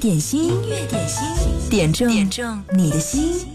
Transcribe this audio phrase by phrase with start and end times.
[0.00, 1.26] 点心，音乐点心，
[1.68, 3.46] 点中点中你的心。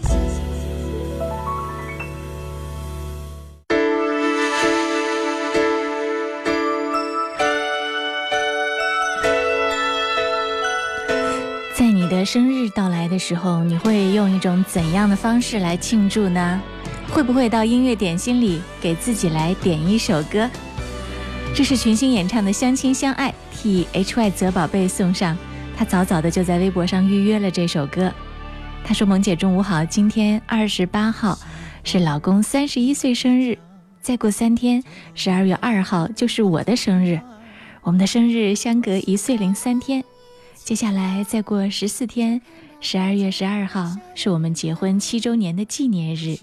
[11.74, 16.62] 在你的生日到来的时候，你会用一种怎样的方式来庆祝呢？
[17.10, 20.48] 会不会到音乐点心里给自己来点一首歌？
[21.52, 25.36] 这是群星演唱的《相亲相爱》，替 HY 泽宝贝送上。
[25.76, 28.10] 他早早的就在微博上预约了这首歌。
[28.82, 31.38] 他说：“萌姐，中午好，今天二十八号
[31.84, 33.58] 是老公三十一岁生日，
[34.00, 34.82] 再过三天，
[35.14, 37.20] 十二月二号就是我的生日，
[37.82, 40.02] 我们的生日相隔一岁零三天。
[40.54, 42.40] 接下来再过十四天，
[42.80, 46.38] 十二月十二号是我们结婚七周年的纪念日。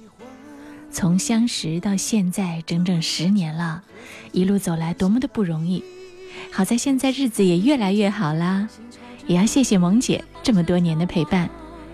[0.92, 3.84] 从相识到现在，整整十年了，
[4.32, 5.84] 一路走来多么的不容易，
[6.52, 8.70] 好在现在日子也越来越好啦。”
[9.26, 11.50] 也要谢谢萌姐这么多年的陪伴，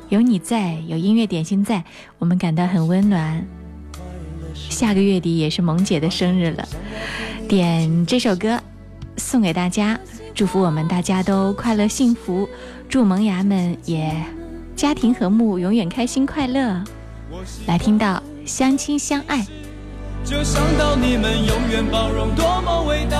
[0.09, 1.83] 有你在，有音乐点心在，
[2.17, 3.45] 我们感到很温暖。
[4.53, 6.67] 下个月底也是萌姐的生日了，
[7.47, 8.59] 点这首歌
[9.17, 9.99] 送给大家，
[10.33, 12.49] 祝福我们大家都快乐幸福，
[12.89, 14.11] 祝萌芽们也
[14.75, 16.83] 家庭和睦，永远开心快乐。
[17.67, 19.45] 来听到相亲相爱，
[20.25, 23.17] 就想到你们永远包容，多么伟大。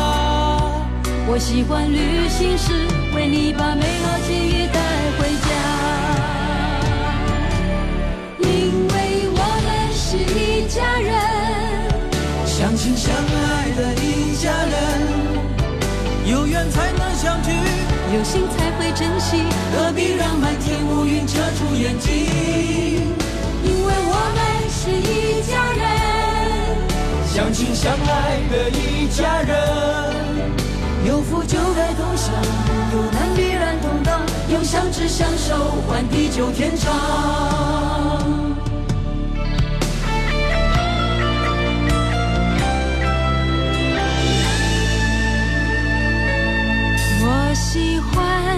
[1.31, 2.87] 我喜欢旅行时
[3.19, 4.79] 为你把美好记忆带
[5.17, 5.51] 回家，
[8.39, 8.47] 因
[8.87, 11.11] 为我们是一家人，
[12.45, 14.71] 相亲相爱的一家人，
[16.31, 17.51] 有缘才能相聚，
[18.15, 19.43] 有心才会珍惜，
[19.75, 22.09] 何必让满天乌云遮住眼睛？
[23.65, 24.39] 因为我们
[24.71, 25.83] 是一家人，
[27.27, 29.59] 相亲相爱的一家人。
[31.09, 32.31] 有福就该同享，
[32.93, 35.55] 有难必然同当，用相知相守
[35.87, 36.93] 换地久天长。
[47.21, 48.55] 我喜欢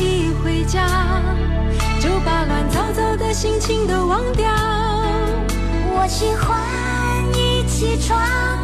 [0.00, 0.86] 一回家
[2.00, 4.48] 就把乱糟糟的心情都忘掉。
[5.92, 6.58] 我喜欢
[7.38, 8.59] 一起床。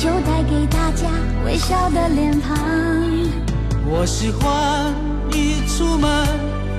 [0.00, 1.10] 就带给大家
[1.44, 2.56] 微笑的脸庞。
[3.84, 4.94] 我喜欢
[5.30, 6.26] 一出门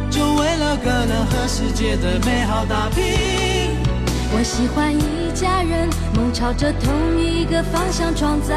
[0.10, 3.78] 就为了可能和世界的美好打拼。
[4.34, 8.56] 我喜欢一家人梦朝着同一个方向创造。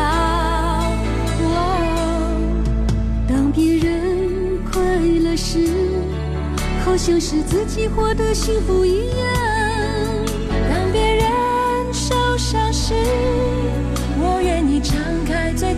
[3.29, 5.69] 当别人快乐时，
[6.87, 9.29] 好像是自己获得幸福一样。
[10.71, 12.95] 当别人受伤时，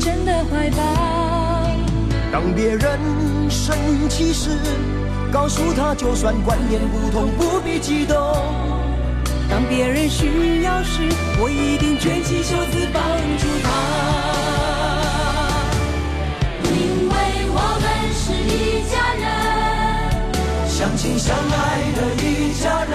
[0.07, 0.79] 真的怀抱。
[2.31, 3.01] 当别人
[3.51, 3.77] 生
[4.09, 4.51] 气时，
[5.33, 8.17] 告诉他就算观念不同，不必激动。
[9.51, 11.09] 当别人需要时，
[11.41, 13.03] 我一定卷起袖子帮
[13.37, 13.69] 助他。
[16.63, 17.15] 因为
[17.51, 17.85] 我们
[18.15, 19.27] 是一家人，
[20.69, 22.95] 相亲相爱的一家人，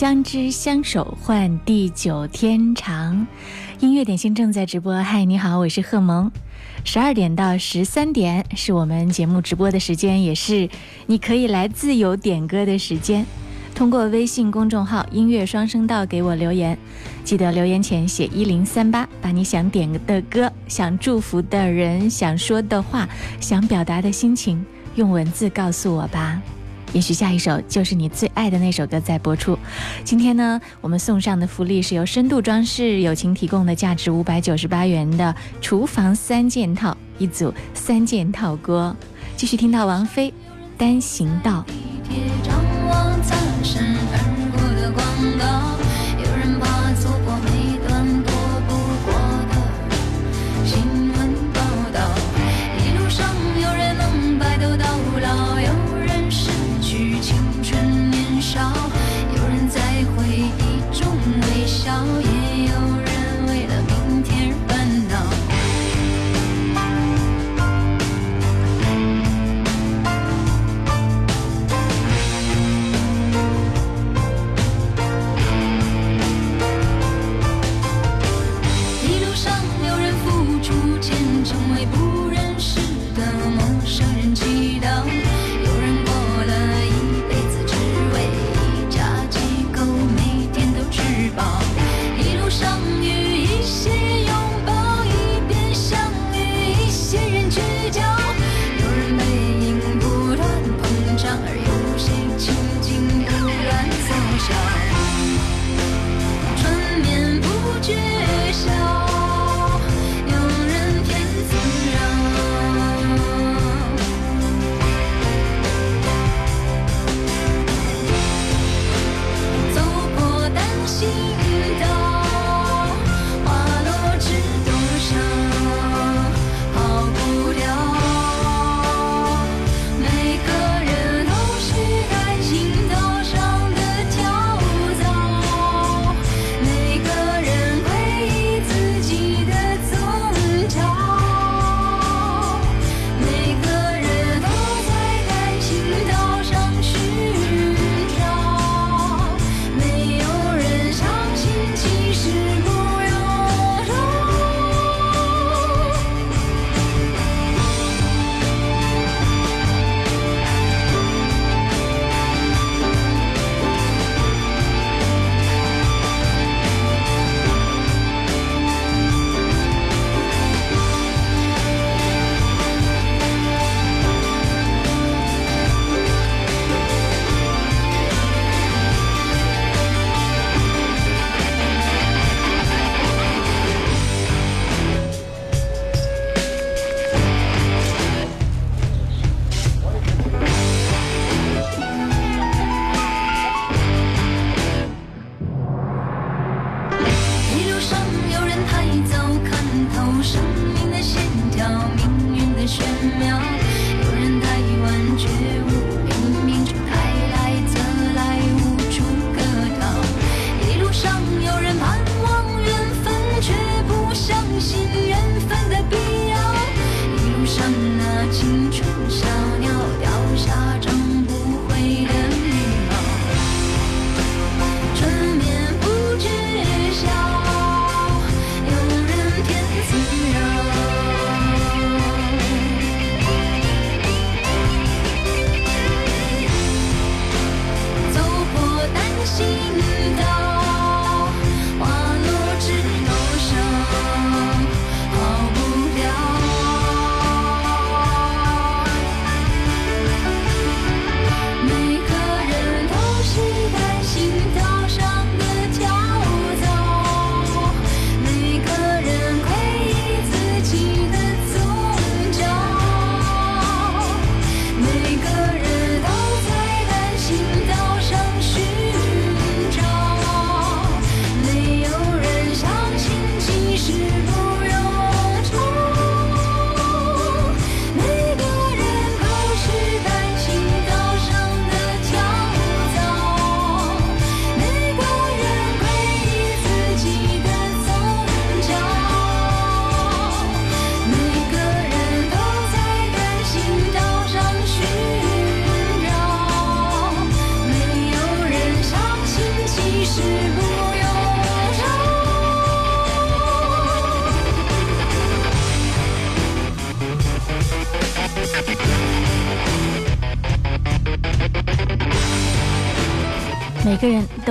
[0.00, 3.26] 相知相守换地久天长，
[3.80, 4.94] 音乐点心正在直播。
[5.02, 6.32] 嗨，你好，我是贺萌。
[6.86, 10.70] 十二点到十三点是我们节目直播的时间，也是
[11.04, 13.26] 你可以来自由点歌的时间。
[13.74, 16.78] 通过微信公众号“音乐双声道”给我留言。
[17.22, 23.06] 记得留言前写一零三八，把你想点的歌、想祝福的人、想说的话、
[23.38, 24.64] 想表达的心情
[24.94, 26.40] 用文字告诉我吧。
[26.92, 29.58] 也许下一首就是你最爱的那首歌在播出。
[30.04, 38.94] 今天呢，我们送上的福利是由深度装饰友情提供的，价值五百九十八元的厨房三件套，一组三件套锅。
[39.36, 40.30] 继续听到王菲
[40.76, 41.64] 《单行道》。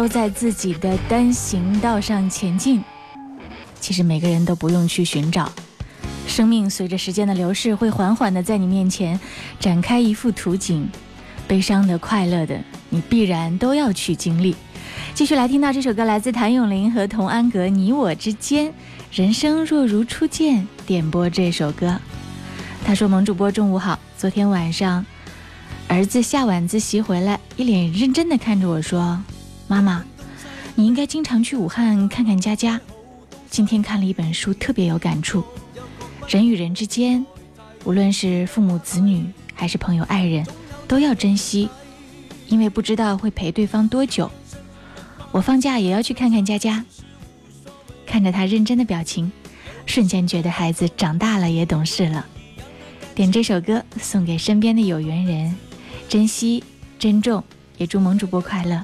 [0.10, 2.84] 在自己的单行道上前进。
[3.80, 5.50] 其实每个人都不用去寻找，
[6.28, 9.18] 生命随着时间的流逝，会缓缓的在你面前
[9.60, 10.90] 展开一幅图景。
[11.48, 14.56] 悲伤的、快乐的，你必然都要去经历。
[15.16, 18.68] 继续来听到这首歌，来自谭咏麟和童安格，《你我之间》，
[19.12, 20.68] 人生若如初见。
[20.86, 22.00] 点播这首歌。
[22.86, 25.06] 他说：“萌主播中午好，昨天晚上
[25.88, 29.20] 儿子下晚自习回来，一脸认真的看着我说
[29.70, 30.04] ：‘妈妈，
[30.74, 32.82] 你应该经常去武汉看看佳佳。’
[33.52, 35.44] 今天看了一本书，特别有感触。
[36.28, 37.24] 人与人之间，
[37.86, 40.44] 无论是父母子女还是朋友爱人。”
[40.90, 41.70] 都要珍惜，
[42.48, 44.32] 因为不知道会陪对方多久。
[45.32, 46.84] 我放假也要去看看佳佳。
[48.08, 49.32] 看着他认真的表情，
[49.86, 52.26] 瞬间觉得孩子长大了，也懂事了。
[53.14, 55.56] 点这首歌送给身边的有缘人，
[56.08, 56.64] 珍惜、
[56.98, 57.44] 珍重，
[57.78, 58.84] 也祝萌主播快乐。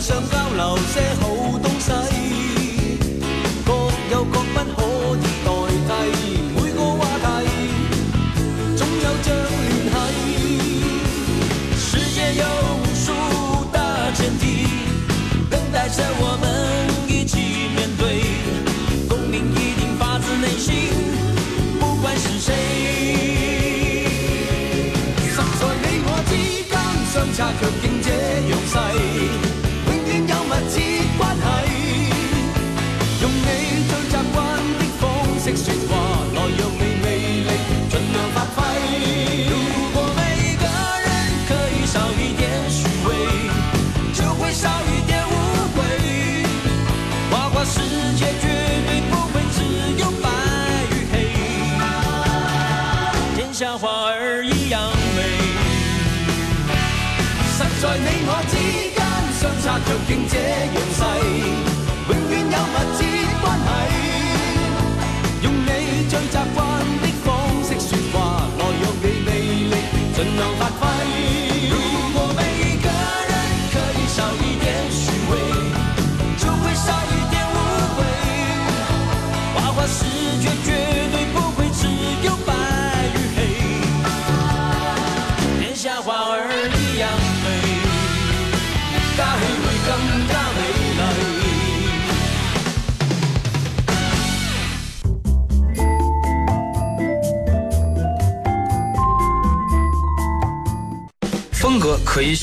[0.00, 1.45] 想交流些好
[57.78, 58.56] 在你我之
[58.96, 58.98] 间，
[59.38, 61.00] 相差着竟这样细，
[62.08, 63.00] 永远有密切
[63.42, 63.68] 关系。
[65.42, 65.68] 用你
[66.08, 66.58] 最习惯
[67.02, 67.26] 的方
[67.62, 68.16] 式说话，
[68.58, 69.28] 来让你魅
[69.68, 69.74] 力
[70.14, 70.60] 尽量发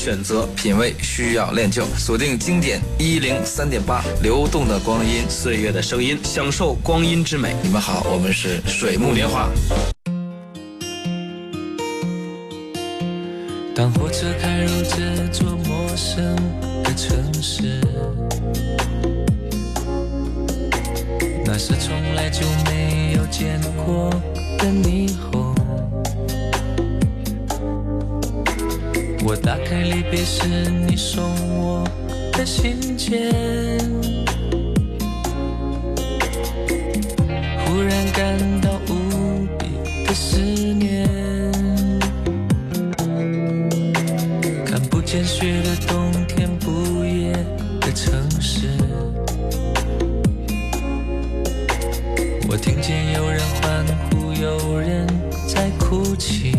[0.04, 1.82] 选择，品味需要练就。
[1.96, 7.56] 锁定经典一零三点八，流动的光阴，岁月的声音，享受光阴之美。
[7.62, 9.48] 你们好，我们是水木年华。
[13.74, 16.36] 当火车开入这座陌生
[30.14, 30.46] 别是
[30.86, 31.24] 你送
[31.58, 31.82] 我
[32.34, 33.32] 的信件，
[37.66, 39.66] 忽然感到无比
[40.06, 41.04] 的思念。
[44.64, 47.32] 看不见雪的冬天，不夜
[47.80, 48.68] 的城市，
[52.48, 55.08] 我听见有人欢呼，有人
[55.48, 56.52] 在哭泣。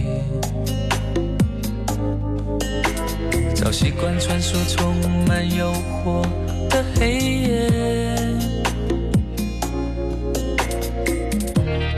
[3.75, 4.95] 习惯穿梭充
[5.27, 5.69] 满诱
[6.01, 6.21] 惑
[6.69, 7.69] 的黑夜，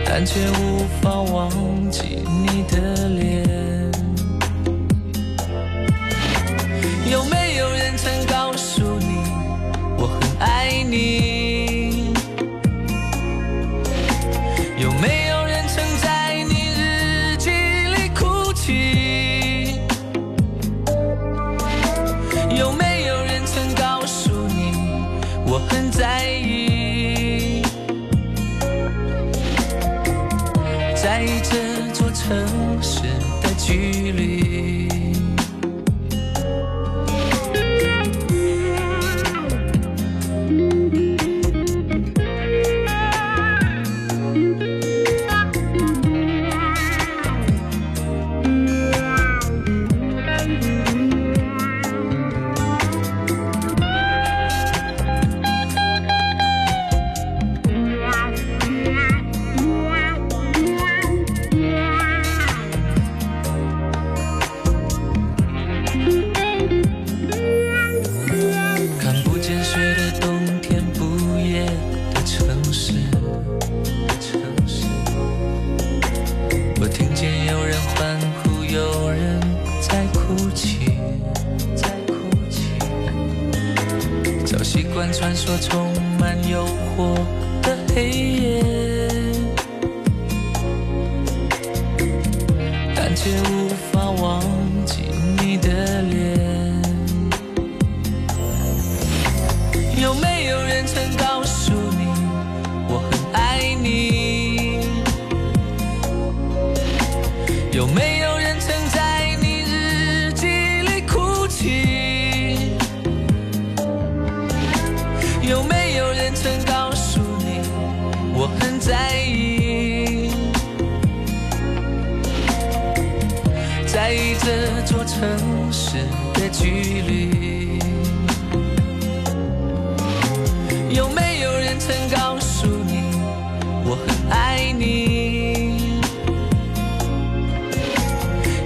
[0.04, 1.52] 但却无法忘
[1.92, 3.87] 记你的脸。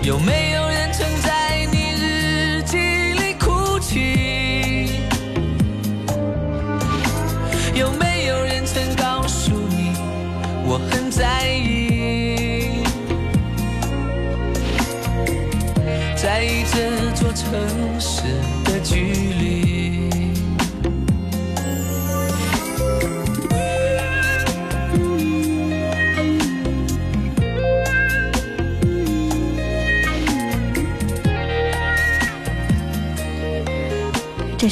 [0.03, 0.60] 有没有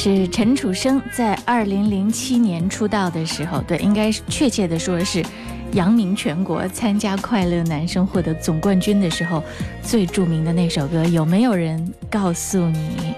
[0.02, 5.22] 是陈楚生在二零零七年出道的时候，对，应该是确切的说是
[5.72, 9.44] 扬名全国，参加《快乐男声》获得总冠军的时候
[9.82, 11.04] 最著名的那首歌。
[11.04, 13.14] 有没有人告诉你？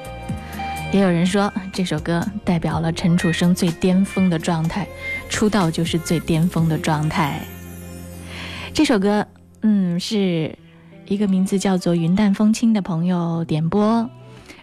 [0.93, 4.85] 也有人说这首歌代表了陈楚生最巅峰的状态，
[5.29, 7.39] 出道就是最巅峰的状态。
[8.75, 9.25] 这首歌，
[9.61, 10.53] 嗯，是
[11.07, 14.11] 一个名字叫做云淡风轻的朋友点播。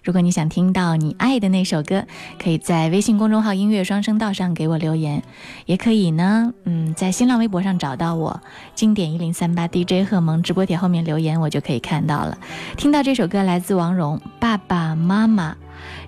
[0.03, 2.05] 如果你想听到你爱的那首歌，
[2.41, 5.21] 可以在微信公众号“音乐双声道”上给我留言，
[5.65, 8.41] 也可以呢，嗯，在新浪微博上找到我，
[8.75, 12.38] 经典一零三八 DJ 贺萌直播帖后面留言，我就可以看到了。
[12.77, 15.51] 听到这首歌来自王蓉，《爸爸妈妈》。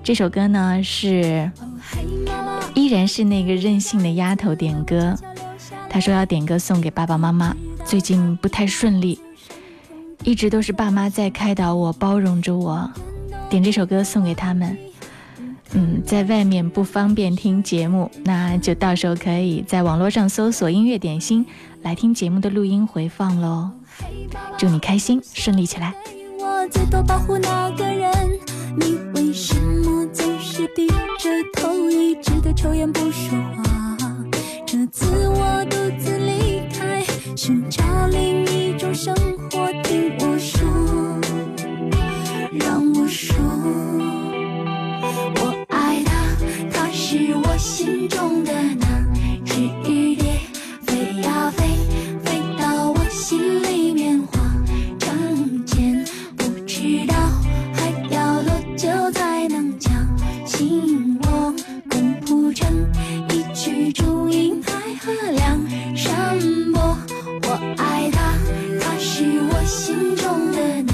[0.04, 1.50] 这首歌呢是
[2.74, 5.16] 依然是那个任性的丫头点歌，
[5.90, 9.20] 她说要点歌送给爸爸妈妈，最近不太顺利，
[10.24, 12.90] 一直都是爸妈在开导我，包容着我。
[13.52, 14.78] 点这首歌送给他们。
[15.74, 21.46] 嗯，在外面不方便听节目，那就到时候可以在网络上搜索“音乐点心”
[21.84, 23.70] 来听节目的录音回放喽。
[24.58, 25.94] 祝你开心，顺利起来。
[26.40, 28.10] 我最多保护那个人，
[28.78, 33.98] 你为什么总是低着头，一直的抽烟不说话？
[34.66, 37.04] 这次我独自离开，
[37.36, 39.14] 寻找另一种生
[39.52, 40.68] 活，听我说，
[42.64, 43.34] 让我输
[45.36, 46.36] 我爱他
[46.72, 49.06] 他是我心中的那
[49.46, 50.16] 只蝶
[50.86, 51.64] 飞呀飞
[52.24, 54.40] 飞到我心里面化
[55.00, 56.06] 成茧
[56.38, 57.16] 不知道
[57.74, 59.90] 还要多久才能叫
[60.46, 61.54] 醒我
[61.90, 62.68] 共谱成
[63.30, 65.60] 一曲祝英台和梁
[65.96, 66.40] 山
[66.72, 66.98] 伯
[67.44, 68.38] 我爱他
[68.80, 70.91] 他是我心中的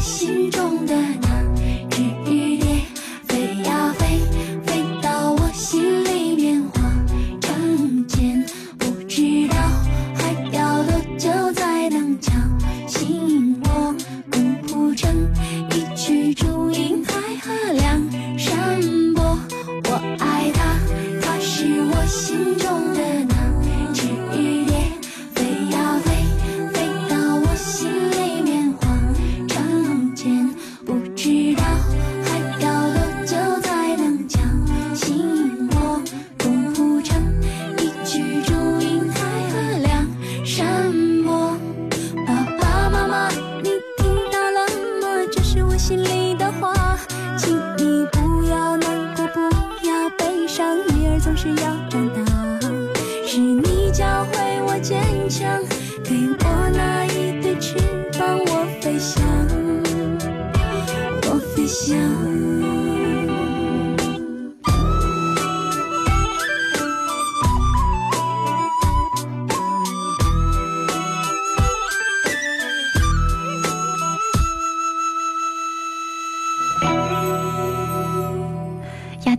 [0.00, 1.29] 心中的你。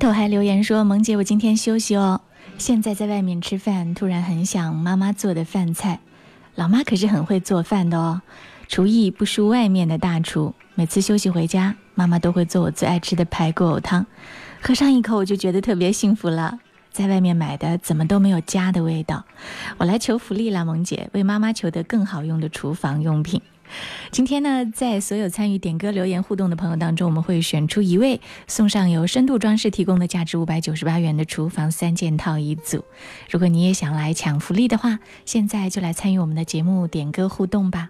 [0.01, 2.21] 头还留言说：“萌姐，我今天休息哦，
[2.57, 5.99] 现在在外面吃饭，突然很想妈妈做的饭菜。
[6.55, 8.23] 老妈可是很会做饭的哦，
[8.67, 10.55] 厨艺不输外面的大厨。
[10.73, 14.07] 每次休息回家，妈妈都会做我最爱吃的排骨藕汤，
[14.59, 16.57] 喝上一口我就觉得特别幸福了。
[16.91, 19.23] 在外面买的怎么都没有家的味道。
[19.77, 23.39] 我来求福利了，萌姐，为妈妈求得更好用的厨房用品。”
[24.11, 32.83] 今天呢，在所有参与点歌留言互动的朋友当中，我们会选出一位，送上由深度装饰提供的价值五百九十八元的厨房三件套一组。
[33.29, 37.89] 如果你也想来抢福利的话，现在就来参与我们的节目点歌互动吧。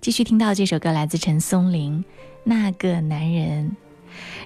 [0.00, 2.04] 继续听到这首歌，来自陈松伶，
[2.44, 3.70] 《那个男人》。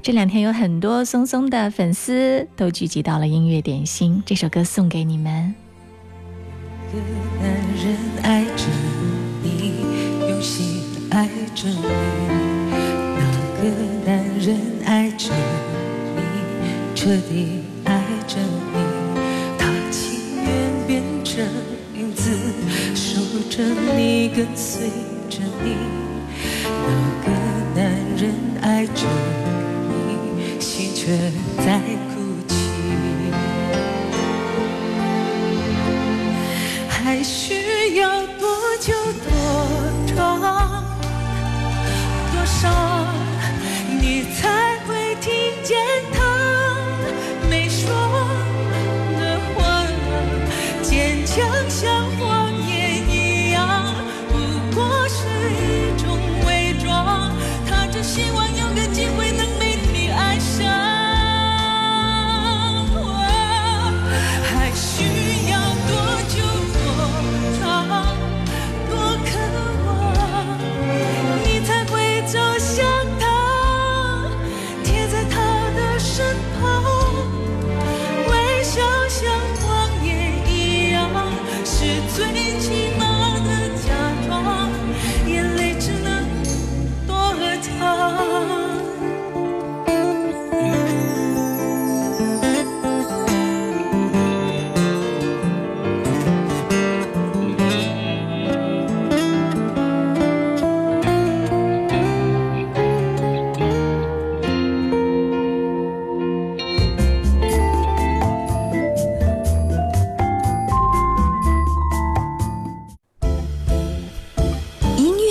[0.02, 5.54] 这两天有很多松松的粉丝都聚集到了音乐点心，这首歌送给你们。
[6.92, 6.98] 个
[7.40, 8.64] 男人爱着，
[11.10, 11.84] 爱着你。
[13.62, 13.68] 那个
[14.06, 15.32] 男人爱着
[16.16, 16.20] 你，
[16.94, 18.78] 彻底爱着你。
[19.58, 20.46] 他情愿
[20.86, 21.44] 变成
[21.94, 22.30] 影子，
[22.94, 23.20] 守
[23.50, 23.62] 着
[23.96, 24.88] 你，跟随
[25.28, 25.76] 着你。
[26.64, 26.88] 那
[27.24, 27.26] 个
[27.74, 27.80] 男
[28.16, 29.04] 人爱着
[29.88, 31.18] 你，心却
[31.58, 31.80] 在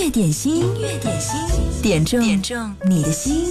[0.10, 3.46] 乐点心，音乐点心，点中点中你的心。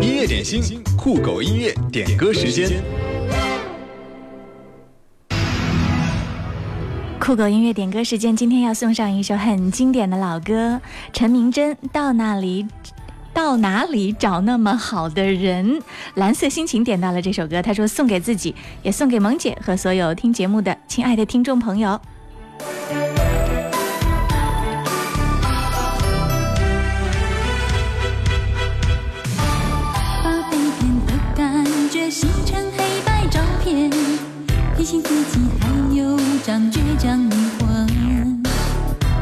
[0.00, 2.82] 音乐点心，酷狗音乐点歌时间。
[7.20, 10.80] 酷狗音乐点歌时间，今天要送上一首很经典的老歌，
[11.12, 12.66] 陈明真《到那里
[13.34, 15.66] 到哪里找那么好的人》。
[16.14, 22.00] 蓝色心情点到了这首歌，他说送给自己，也送给萌姐和所有听节目的亲爱的听众朋友。
[36.48, 38.42] 像倔强灵魂。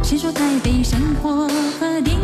[0.01, 2.16] 谁说台北生活和你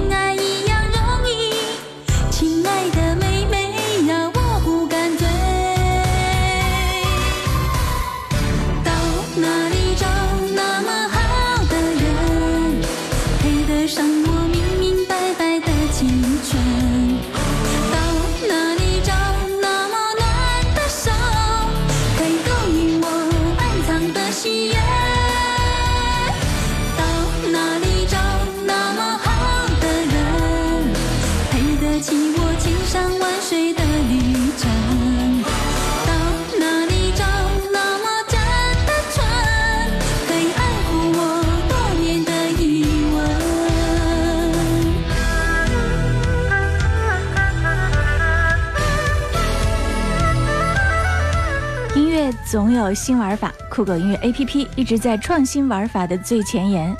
[52.53, 56.95] 总有新玩法，酷狗音乐 APP 一直在创新玩法的最前沿。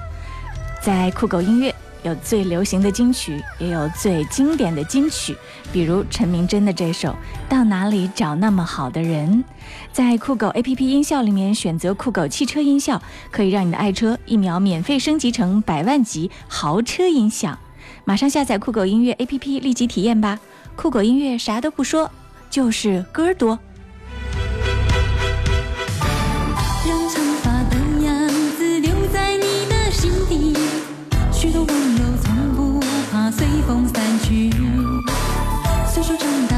[0.81, 5.37] 在酷狗音乐，有最流行的金曲，也有最经典的金曲。
[5.71, 7.15] 比如陈明真的这首
[7.51, 9.45] 到哪里找那么好的人？
[9.93, 17.59] 在酷狗 APP 音效里面选择酷狗汽车音效，可以让你的爱车一秒免费升级成百万级豪车音响。
[18.07, 20.41] 马上下载酷狗音乐 APP 立即体验吧，
[20.77, 22.11] 酷狗音乐啥都不说，
[22.49, 23.59] 就是歌多。
[33.37, 34.51] 随风散去，
[35.87, 36.52] 诉说衷肠。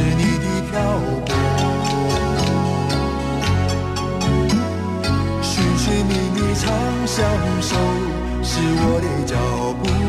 [0.00, 0.80] 是你的漂
[1.26, 1.28] 泊。
[5.42, 6.64] 寻寻觅觅长
[7.06, 7.18] 相
[7.60, 7.76] 守
[8.42, 9.36] 是我的脚
[9.82, 9.99] 步。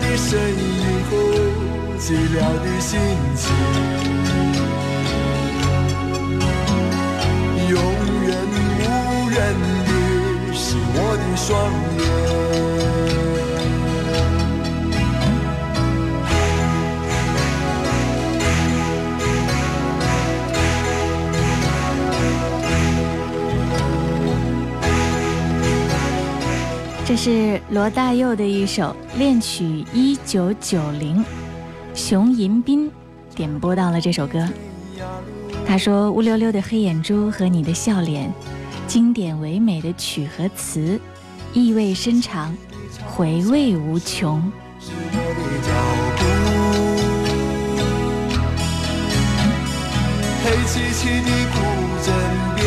[0.00, 1.10] 的身影和
[1.98, 2.98] 寂寥的心
[3.36, 3.42] 情，
[7.68, 7.72] 永
[8.26, 8.28] 远
[8.78, 8.82] 无
[9.30, 9.38] 人
[9.86, 9.90] 的
[10.54, 11.91] 是我的双。
[27.12, 31.22] 这是罗大佑的一首恋曲一九九零，
[31.94, 32.90] 熊迎宾
[33.34, 34.48] 点播到了这首歌。
[35.66, 38.32] 他说：“乌溜溜的黑眼珠和你的笑脸，
[38.86, 40.98] 经典唯美的曲和词，
[41.52, 42.56] 意味深长，
[43.04, 44.40] 回味无穷。”
[50.42, 51.60] 黑漆漆的古
[52.06, 52.14] 镇
[52.56, 52.64] 边，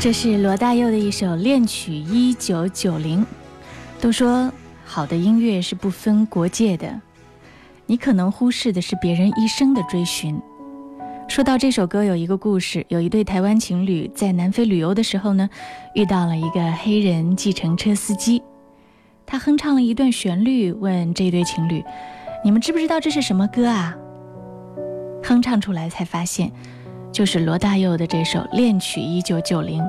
[0.00, 3.26] 这是罗大佑的一首恋曲一九九零。
[4.00, 4.50] 都说
[4.84, 7.00] 好的音乐是不分国界的，
[7.84, 10.40] 你可能忽视的是别人一生的追寻。
[11.26, 15.50] 说到这首歌，有一个故事，有一对台湾情侣在南非旅游的时候呢，
[15.96, 18.40] 遇到了一个黑人计程车司机，
[19.26, 21.82] 他哼唱了一段旋律，问这对情侣
[22.44, 23.96] ：“你们知不知道这是什么歌啊？”
[25.24, 26.52] 哼唱出来才发现，
[27.12, 29.82] 就是罗大佑的这首《恋曲一九九零》。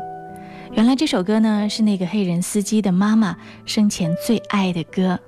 [0.72, 5.20] 原来这首歌呢是那个黑人司机的妈妈生前最爱的歌。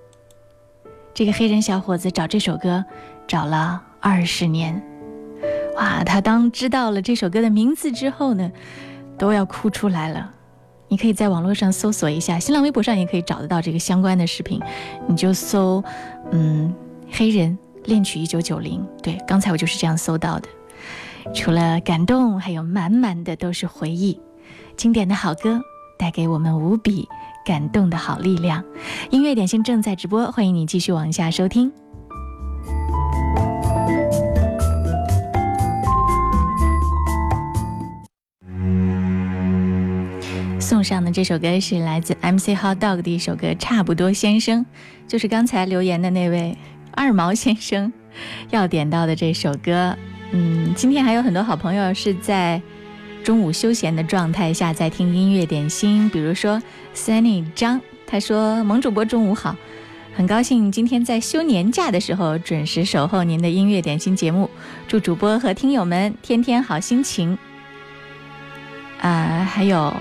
[1.13, 2.83] 这个黑人小伙子找这首歌
[3.27, 4.81] 找了二十年，
[5.75, 6.03] 哇！
[6.03, 8.51] 他当知道了这首歌的名字之后呢，
[9.17, 10.31] 都要哭出来了。
[10.87, 14.61] 你可以在网络上搜索一下，新浪微博上也可以找得到这个相关的视频，
[15.07, 15.83] 你就搜
[16.31, 16.73] “嗯
[17.09, 18.85] 黑人恋曲一九九零”。
[19.03, 20.47] 对，刚才我就是这样搜到的。
[21.33, 24.19] 除了感动，还有满满的都是回忆。
[24.75, 25.61] 经典的好歌
[25.97, 27.07] 带给我们无比
[27.45, 28.63] 感动的好力量。
[29.09, 31.71] 音乐点心正在直播，欢迎你继续往下收听。
[40.59, 44.65] 送上的这首歌是来自 MC Hot Dog 的一首歌《差不多先生》，
[45.07, 46.57] 就是刚才留言的那位
[46.93, 47.91] 二毛先生
[48.49, 49.95] 要点到的这首歌。
[50.31, 52.61] 嗯，今天还有很多好朋友是在。
[53.23, 56.59] 中午休闲的状态下，在听音乐点心，比如说
[56.95, 59.55] Sunny 张，他说：“萌主播中午好，
[60.15, 64.49] 很高兴今天在休年假的时候准时守候您的音乐点心节目，
[64.87, 67.37] 祝主播和听友们天天好心情。”
[68.99, 69.95] 啊，还有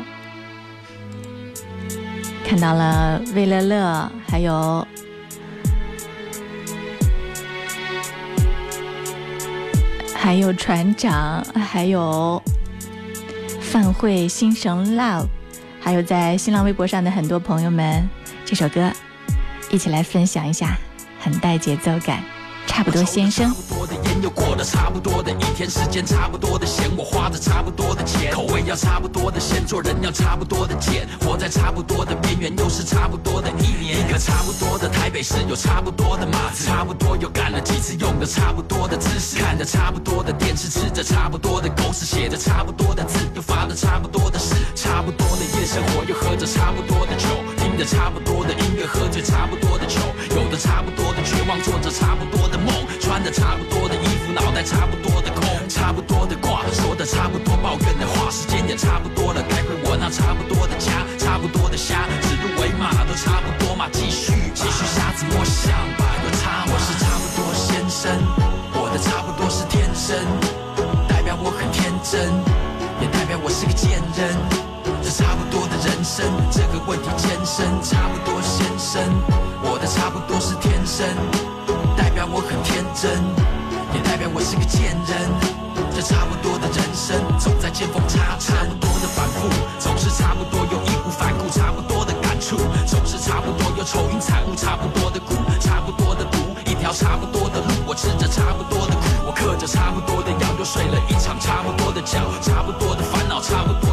[2.47, 4.89] 看到了魏乐乐，还有
[10.23, 12.41] 还有船长，还有。
[13.59, 15.27] 范慧、心神 Love，
[15.81, 18.07] 还有在新浪微博上的很多朋友们，
[18.45, 18.93] 这首歌
[19.71, 20.77] 一起来分享一下，
[21.21, 22.23] 很带节奏感，
[22.71, 23.53] 差不多先生。
[24.23, 33.99] 又过了差不多的一天，时间差不多的闲，我花着差不多的钱，口味要差不多的咸，做人要差不多的贱，活在差不多的边缘，又是差不多的一年。
[33.99, 47.27] 一个差不多的台北市，有差不多的码子，差不多又干了几次，用的差不多的姿势，看着差不多的电视，吃着差不多的狗屎，写着差不多的字，又发了差不多的誓，差不多的夜生活，又喝着差不多的酒，
[47.81, 49.97] 着差不多的音乐，喝着差不多的酒，
[50.37, 52.69] 有的差不多的绝望，做着差不多的梦，
[53.01, 68.13] 穿着差不多的衣服，脑袋差不多的空，差不多的挂，说的差不多抱怨的话，时间也差不多了，该回我那差不多的家，差不多的虾，指鹿为马都差不多嘛，继续继续瞎子摸象吧，有差我是差不多先生，
[68.77, 70.21] 我的差不多是天生，
[71.09, 72.29] 代表我很天真，
[73.01, 74.60] 也代表我是个贱人。
[76.21, 79.01] 这差不多的人生，这个问题艰深，差不多先生，
[79.63, 81.09] 我的差不多是天生，
[81.97, 83.09] 代表我很天真，
[83.95, 85.17] 也代表我是个贱人。
[85.93, 89.49] 这差不多的人生，总在见缝插针，差不多的反复，
[89.79, 92.57] 总是差不多又义无反顾，差不多的感触，
[92.87, 96.37] 总是差不多又愁云惨雾，差不多的苦，差不多的毒，
[96.69, 103.90] 一条差不多的路，我吃着差不多的苦，我嗑着差不多的药，又睡了一场差不多的觉，差不多的烦恼，差不多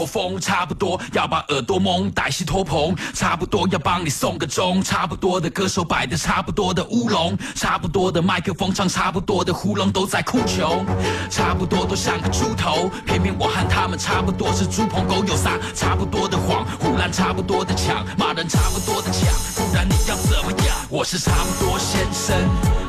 [0.00, 10.84] 多的中国风，差不多要把耳朵蒙，歹戏拖棚，差不多要帮你送个钟，差不多的歌手摆的差不多的乌龙，差不多的麦克风唱差不多的胡龙都在哭穷，
[11.28, 20.76] 差不多都像个猪头，偏偏我和他们差不多是猪朋狗友撒差不多的谎，胡乱差不多的抢，骂人差不多的抢，不然你要怎么样？
[20.88, 22.36] 我是差不多先生，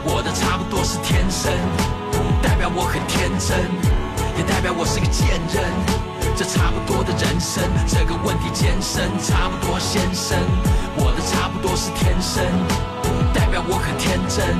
[0.05, 1.51] 我的差不多是天生，
[2.41, 3.59] 代表我很天真，
[4.37, 6.10] 也代表我是个贱人。
[6.35, 10.37] 这差不多的人生，这个问题艰深，差不多先生，
[10.95, 12.43] 我的差不多是天生，
[13.33, 14.57] 代表我很天真，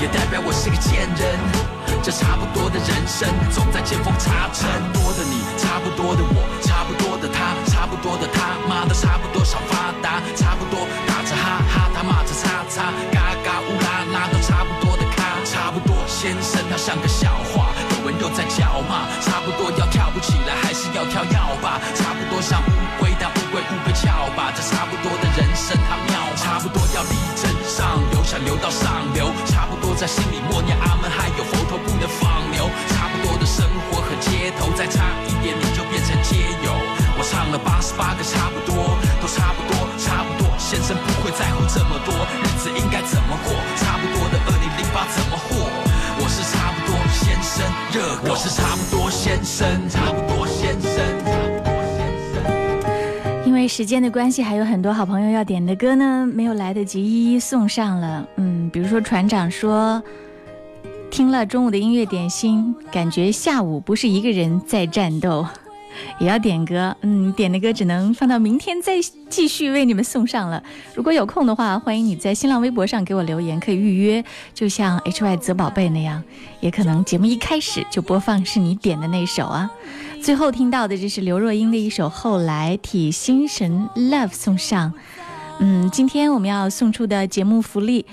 [0.00, 1.76] 也代表我是个贱人。
[2.02, 4.62] 这差不多的人生，总在见缝插针。
[4.94, 17.65] 多的你，差不多的我，差不多的他，差不多的他妈的差不多少发达，差不多打着哈哈，他骂着叉叉，嘎嘎乌拉拉都差不多的咖，差不多先生他像个笑话，
[18.20, 36.72] 又在叫骂，差不多要跳不起来，还是要跳要吧，差不多像乌龟，但乌龟乌龟叫吧，这差不多的人生它妙，差不多要力争上游，想流到上流，差不多在心里默念阿门，还有佛陀不能放牛，差不多的生活和街头，再差一点你就变成街友。
[37.18, 42.12] 我唱了八十八个差不多，都差不多，差不多，先生不会在乎这么多，
[42.44, 43.56] 日子应该怎么过，
[47.96, 50.92] 热，我是差不多先生，差不多先生，
[51.24, 53.46] 差不多先生。
[53.46, 58.28] 因为时间的关系，还有很多好朋友要点的歌呢，没有来得及一一送上了。
[58.36, 60.02] 嗯，比如说船长说，
[61.10, 65.46] 听了中午的音乐点心，感觉下午不是一个人在战斗，
[66.18, 66.96] 也要点歌。
[67.02, 68.94] 嗯，点的歌只能放到明天再
[69.28, 70.62] 继续为你们送上了。
[70.94, 74.24] 如果有空的话，欢迎你在新浪微博上给我留言，可以预约，
[74.54, 76.22] 就像 HY 泽宝贝那样，
[76.60, 79.70] 也可能节目一开始就播放是你点的那首啊。
[80.22, 84.92] 最后听到的这是刘若英的一首《后来》，替心神 Love 送上。
[85.58, 88.04] 嗯，今天我们要送出的节目福利，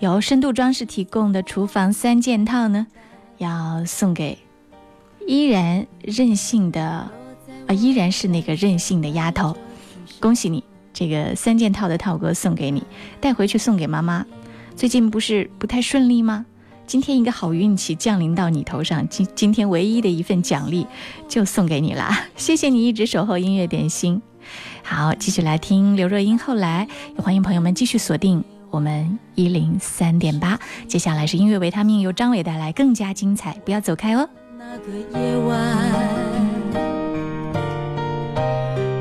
[0.00, 2.86] 由深度装饰提供的厨房三件套呢，
[3.38, 4.38] 要送给
[5.26, 7.08] 依然任性的，
[7.72, 9.56] 依然是那个任性的丫头。
[10.18, 10.62] 恭喜你，
[10.92, 12.82] 这个三件套的套哥送给你，
[13.20, 14.24] 带回去送给妈妈。
[14.76, 16.46] 最近不是不太顺利吗？
[16.86, 20.86] 今天一个好运气降临到你头上，今今天唯一的一份奖励
[21.28, 22.26] 就送给你啦！
[22.34, 24.20] 谢谢你一直守候音乐点心。
[24.82, 26.36] 好，继续来听刘若英。
[26.36, 30.58] 后来欢迎朋友们继续锁定我们一零三点八。
[30.88, 34.28] 接下来是音乐维他命，由张伟带来更加精彩，不要走开哦。
[34.58, 35.60] 那个夜晚，